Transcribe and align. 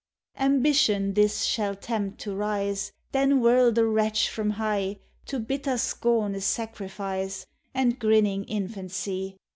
Ambition 0.39 1.13
this 1.13 1.43
shall 1.43 1.75
tempt 1.75 2.19
to 2.19 2.33
rise, 2.33 2.91
Then 3.11 3.39
whirl 3.39 3.71
the 3.71 3.85
wretch 3.85 4.29
from 4.29 4.49
high, 4.49 4.97
To 5.27 5.39
bitter 5.39 5.77
scorn 5.77 6.33
a 6.33 6.41
sacrifice, 6.41 7.45
And 7.75 7.99
grinning 7.99 8.45
infancy; 8.45 9.33
YOUTH. 9.37 9.39